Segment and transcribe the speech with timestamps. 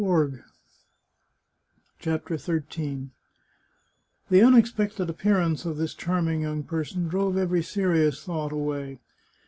[1.99, 3.09] 226 CHAPTER XIII
[4.31, 8.97] The unexpected appearance of this charming young person drove every serious thought away.